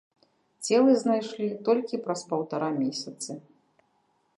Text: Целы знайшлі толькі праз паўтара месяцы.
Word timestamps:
Целы 0.67 0.91
знайшлі 1.03 1.47
толькі 1.69 2.03
праз 2.09 2.21
паўтара 2.33 2.69
месяцы. 2.83 3.31